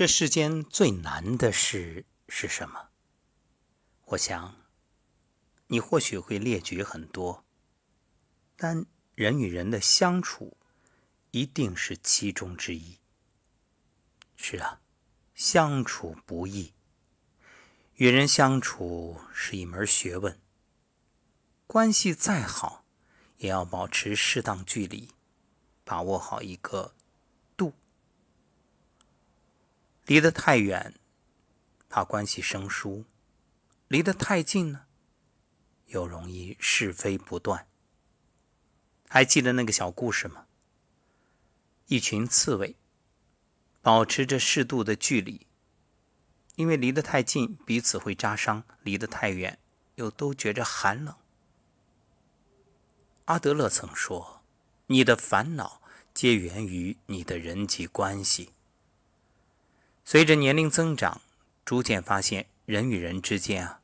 [0.00, 2.88] 这世间最难的事是什么？
[4.06, 4.56] 我想，
[5.66, 7.44] 你或许会列举很多，
[8.56, 10.56] 但人与人的相处
[11.32, 12.96] 一定是其中之一。
[14.36, 14.80] 是啊，
[15.34, 16.72] 相处不易，
[17.96, 20.40] 与人相处是一门学问。
[21.66, 22.86] 关系再好，
[23.36, 25.10] 也要保持适当距离，
[25.84, 26.94] 把握好一个
[27.54, 27.74] 度。
[30.10, 30.96] 离得太远，
[31.88, 33.04] 怕关系生疏；
[33.86, 34.86] 离得太近呢，
[35.86, 37.68] 又容易是非不断。
[39.08, 40.46] 还记得那个小故事吗？
[41.86, 42.74] 一群刺猬
[43.82, 45.46] 保持着适度的距离，
[46.56, 49.60] 因为离得太近彼此会扎伤，离得太远
[49.94, 51.14] 又都觉着寒冷。
[53.26, 54.42] 阿德勒曾说
[54.88, 55.80] ：“你的烦恼
[56.12, 58.50] 皆源于你的人际关系。”
[60.12, 61.20] 随着年龄增长，
[61.64, 63.80] 逐渐发现人与人之间啊，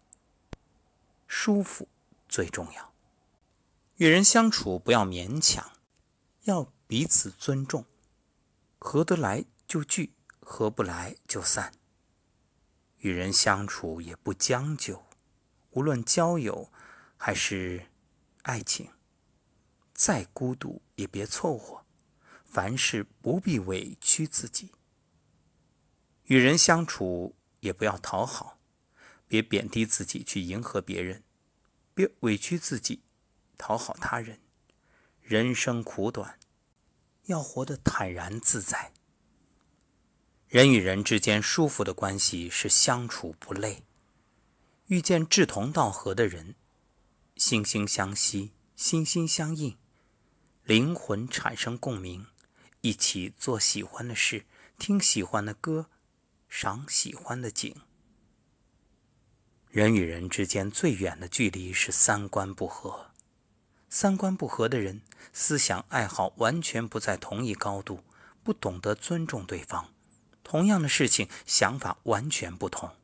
[1.29, 1.87] 舒服
[2.29, 2.93] 最重要。
[3.99, 5.71] 与人相处不要勉强，
[6.43, 7.85] 要彼此尊重，
[8.81, 11.73] 合得来就聚，合不来就散。
[12.99, 15.07] 与人相处也不将就，
[15.71, 16.73] 无论交友
[17.17, 17.87] 还是
[18.43, 18.91] 爱情。
[19.95, 21.85] 再孤独也别凑合，
[22.45, 24.73] 凡事不必委屈自己。
[26.27, 28.59] 与人相处也不要讨好，
[29.29, 31.23] 别贬低自己去迎合别人，
[31.95, 33.03] 别委屈自己
[33.57, 34.41] 讨好他人。
[35.23, 36.39] 人生苦短，
[37.27, 38.93] 要活得坦然自在。
[40.49, 43.85] 人与人之间舒服的关系是相处不累，
[44.87, 46.55] 遇见志同道合的人，
[47.37, 49.77] 惺惺相惜，心心相印。
[50.65, 52.27] 灵魂产生共鸣，
[52.81, 54.47] 一起做喜欢的事，
[54.79, 55.91] 听喜欢的歌，
[56.59, 57.77] 赏喜欢的景。
[59.69, 63.11] 人与人之间最远的距离是三观不合。
[63.91, 65.03] 三观不合的人，
[65.35, 68.03] 思想爱好完全不在同一高度，
[68.43, 69.93] 不懂得尊重对方。
[70.43, 72.97] 同样的事情，想法完全不同。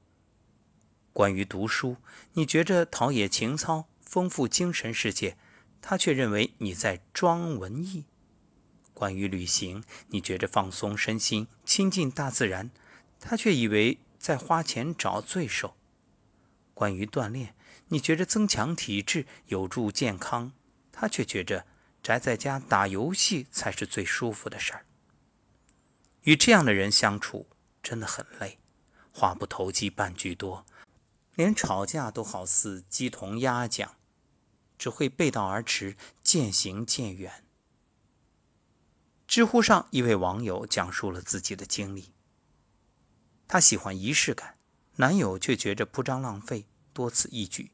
[1.12, 1.98] 关于读书，
[2.32, 5.36] 你觉着陶冶情操，丰富精神世界。
[5.82, 8.06] 他却认为你在装文艺。
[8.94, 12.70] 关于旅行，你觉着放松身心、亲近大自然，
[13.22, 15.76] 他却以为在花钱找罪受。
[16.74, 17.54] 关于锻炼，
[17.88, 20.52] 你觉着增强体质有助健康，
[20.90, 21.64] 他却觉着
[22.02, 24.84] 宅在家打游戏才是最舒服的事儿。
[26.22, 27.46] 与这样的人相处
[27.82, 28.58] 真的很累，
[29.12, 30.66] 话不投机半句多，
[31.36, 33.94] 连吵架都好似鸡同鸭讲。
[34.78, 37.44] 只会背道而驰，渐行渐远。
[39.28, 42.11] 知乎上一位网友讲述了自己的经历：
[43.52, 44.56] 她喜欢仪式感，
[44.96, 46.64] 男友却觉着铺张浪费，
[46.94, 47.66] 多此一举；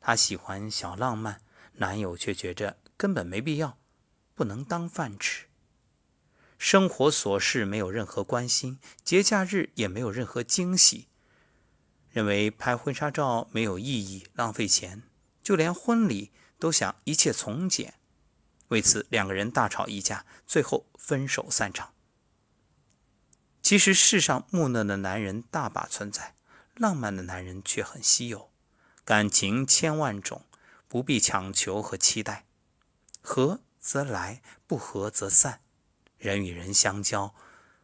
[0.00, 1.40] 她喜欢小浪漫，
[1.76, 3.78] 男友却觉着根本没必要，
[4.34, 5.46] 不能当饭吃。
[6.58, 11.08] 生活琐事没有任何关心，节假日也没有任何惊喜，
[12.10, 15.04] 认为拍婚纱照没有意义，浪费钱。
[15.42, 17.94] 就连婚礼都想一切从简，
[18.68, 21.94] 为此两个人大吵一架，最后分手散场。
[23.68, 26.34] 其实世上木讷的男人大把存在，
[26.74, 28.50] 浪漫的男人却很稀有。
[29.04, 30.46] 感情千万种，
[30.88, 32.46] 不必强求和期待，
[33.20, 35.60] 合则来，不合则散。
[36.16, 37.34] 人与人相交，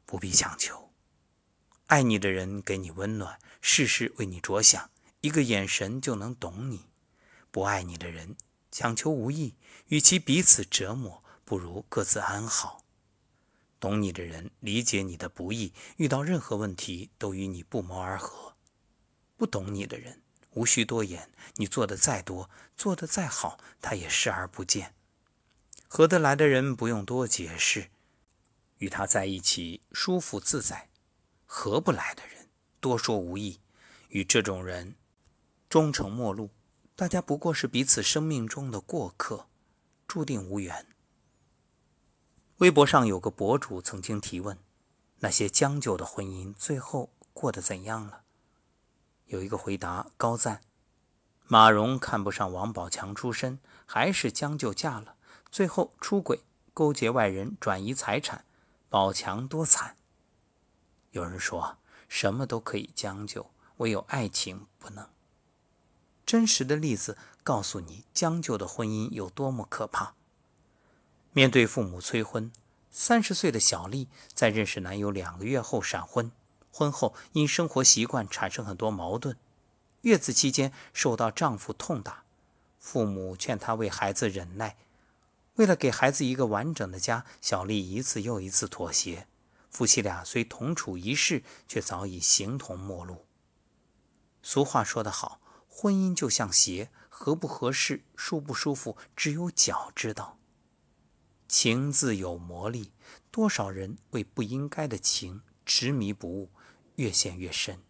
[0.07, 0.91] 不必强求。
[1.89, 4.89] 爱你的人给你温暖，事事为你着想，
[5.21, 6.87] 一个眼神就能懂你。
[7.51, 8.37] 不爱你的人，
[8.71, 9.55] 强求无益，
[9.89, 12.84] 与其彼此折磨，不如各自安好。
[13.85, 18.55] 懂你的人，理解你的不易，遇到任何问题都与你不谋而合。
[19.37, 20.23] 不懂你的人，
[20.53, 24.95] 无需多言，你做的再多，做的再好，他也视而不见。
[25.87, 27.91] 合得来的人，不用多解释，
[28.79, 30.89] 与他在一起舒服自在；
[31.45, 32.49] 合不来的人，
[32.81, 33.61] 多说无益，
[34.09, 34.95] 与这种人
[35.69, 36.49] 终成陌路。
[36.97, 39.47] 大家不过是彼此生命中的过客，
[40.09, 40.87] 注定无缘。
[42.59, 44.57] 微博上有个博主曾经提问：
[45.19, 48.21] 那些将就的婚姻最后过得怎样了？
[49.27, 50.61] 有一个回答高赞：
[51.49, 55.17] 马蓉看不上王宝强出身，还是将就嫁了，
[55.51, 58.45] 最后出轨、勾结外人、转移财产，
[58.89, 59.97] 宝强多惨。
[61.11, 61.79] 有人说
[62.09, 65.09] 什么都可以将就，唯有爱情不能。
[66.25, 70.15] 真实的例子告诉你，将就的婚姻有多么可怕。
[71.37, 72.53] 面对父母催婚，
[72.93, 76.31] 三十岁的小丽在认识男友两个月后闪婚，
[76.71, 79.37] 婚后因生活习惯产生很多矛盾，
[80.03, 82.23] 月子期间受到丈夫痛打，
[82.79, 84.77] 父母劝她为孩子忍耐。
[85.57, 89.27] 为了给孩子一个完整的家，小丽一次又一次妥协。
[89.71, 93.25] 夫妻俩虽同处一室，却早已形同陌路。
[94.41, 100.39] 俗话说得好，婚姻就像鞋，合不合适、舒不舒服，只有脚知道。
[101.47, 102.93] 情自有魔力，
[103.31, 106.51] 多少人为不应该的情执迷不悟，
[106.97, 107.83] 越陷越深。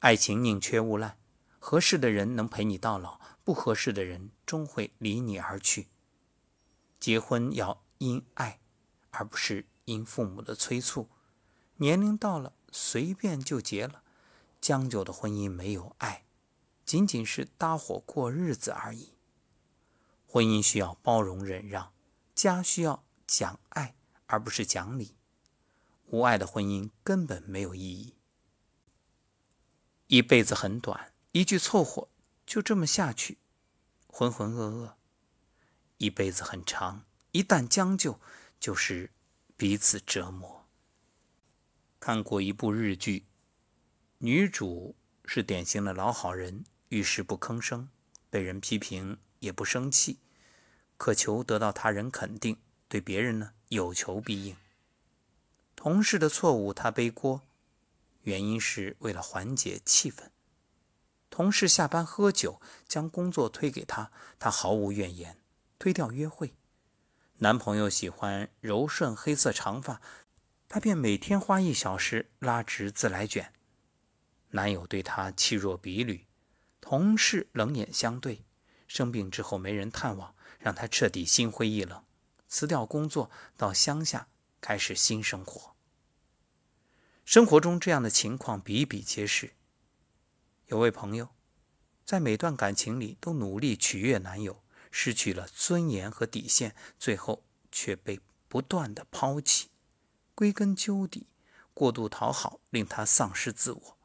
[0.00, 1.16] 爱情宁缺毋滥，
[1.58, 5.88] 合适的人能陪你到老，不合适的人终会离你而去。
[7.00, 8.60] 结婚要因爱，
[9.10, 11.08] 而不是因父母的催促。
[11.76, 14.02] 年龄到了，随便就结了。
[14.58, 16.24] 将就的婚姻没有爱，
[16.84, 19.12] 仅仅是搭伙过日子而已。
[20.26, 21.92] 婚姻需要包容忍让，
[22.36, 23.96] 家需要讲爱，
[24.26, 25.16] 而不是讲理。
[26.10, 28.14] 无爱的婚姻根本没有意义。
[30.08, 32.10] 一辈子很短，一句凑合
[32.44, 33.38] 就这么下去，
[34.06, 34.92] 浑浑噩噩。
[35.96, 38.20] 一辈子很长，一旦将就，
[38.60, 39.10] 就是
[39.56, 40.66] 彼此折磨。
[41.98, 43.24] 看过一部日剧，
[44.18, 44.94] 女主
[45.24, 47.88] 是典型的老好人，遇事不吭声，
[48.28, 50.18] 被人批评也不生气，
[50.96, 52.58] 渴求得到他人肯定，
[52.88, 54.56] 对别人呢有求必应。
[55.74, 57.42] 同事的错误他背锅，
[58.22, 60.24] 原因是为了缓解气氛。
[61.28, 65.36] 同事下班喝酒，将工作推给他，他毫无怨言。
[65.78, 66.54] 推掉约会，
[67.38, 70.00] 男朋友喜欢柔顺黑色长发，
[70.68, 73.52] 他便每天花一小时拉直自来卷。
[74.50, 76.24] 男友对她弃若敝履，
[76.80, 78.46] 同事冷眼相对。
[78.88, 80.34] 生病之后没人探望，
[80.66, 82.02] 让他彻底心灰意冷，
[82.48, 84.26] 辞掉工作到乡下
[84.60, 85.76] 开始新生活。
[87.24, 89.52] 生活中这样的情况比比皆是。
[90.66, 91.28] 有位朋友，
[92.04, 94.60] 在每段感情里都努力取悦男友。
[94.90, 99.68] 失去了尊严和底线，最后却被不断的抛弃。
[100.34, 101.28] 归根究底，
[101.74, 103.98] 过度讨好令他丧失自我。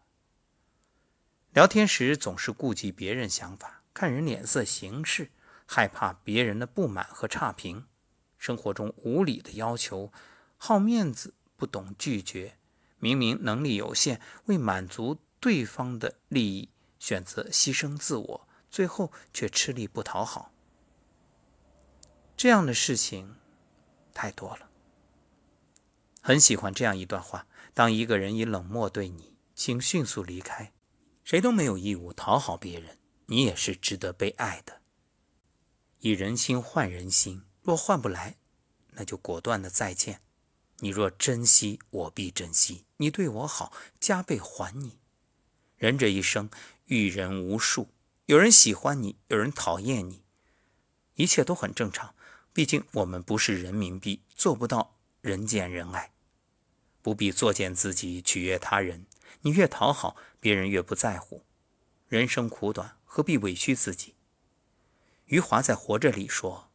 [1.54, 5.32] 聊天时总是顾及别人想法，看人脸色行事，
[5.74, 7.86] 害怕别人的不满和差评。
[8.38, 10.12] 生活中无理的要求，
[10.58, 12.58] 好面子，不懂拒绝。
[13.00, 20.52] 明明能力有限，为满足对方的利益，选择牺牲自我，最后却吃力不讨好。
[22.36, 23.38] 这样的事情
[24.14, 24.70] 太多了。
[26.20, 30.74] 很喜欢这样一段话：当一个人以冷漠对你，请迅速离开。
[31.24, 32.98] 谁都没有义务讨好别人，
[33.28, 34.81] 你也是值得被爱的。
[36.04, 38.38] 以人心换人心，若换不来，
[38.94, 40.22] 那就果断的再见。
[40.80, 44.98] 你若珍惜，我必珍惜；你对我好，加倍还你。
[45.78, 46.50] 人这一生
[46.86, 47.90] 遇人无数，
[48.26, 50.24] 有人喜欢你，有人讨厌你，
[51.14, 52.16] 一切都很正常。
[52.52, 56.12] 毕竟我们不是人民币，做不到人见人爱，
[57.04, 59.06] 不必作践自己取悦他人。
[59.42, 61.46] 你越讨好，别人越不在乎。
[62.08, 64.16] 人生苦短，何必委屈自己？
[65.32, 66.70] 余华在《活着》里说：“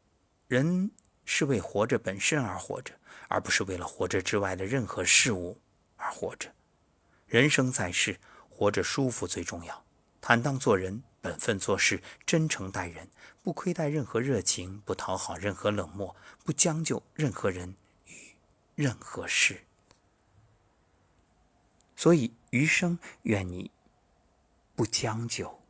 [0.49, 0.91] 人
[1.27, 2.95] 是为活着本身而活着，
[3.29, 5.61] 而不是为了活着之外的任何事物
[5.97, 6.51] 而活着。
[7.27, 8.19] 人生在世，
[8.49, 9.85] 活着舒服最重要。
[10.21, 13.11] 坦荡做人。”本分做事，真诚待人，
[13.43, 18.37] 不亏待任何热情，不讨好任何冷漠，不将就任何人与
[18.77, 19.65] 任何事。
[21.97, 23.73] 所以余生愿你
[24.77, 25.61] 不将就。